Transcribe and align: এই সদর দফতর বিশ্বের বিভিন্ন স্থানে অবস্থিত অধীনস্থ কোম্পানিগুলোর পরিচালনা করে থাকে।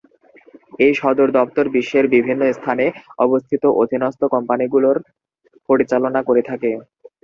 এই 0.79 0.93
সদর 0.95 1.27
দফতর 1.37 1.65
বিশ্বের 1.75 2.05
বিভিন্ন 2.15 2.41
স্থানে 2.53 2.85
অবস্থিত 3.19 3.63
অধীনস্থ 3.81 4.21
কোম্পানিগুলোর 4.33 4.97
পরিচালনা 5.69 6.19
করে 6.27 6.41
থাকে। 6.49 6.71